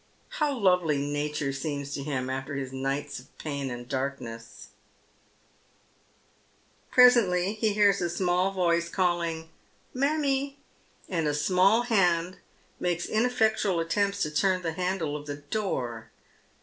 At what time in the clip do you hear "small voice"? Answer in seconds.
8.09-8.89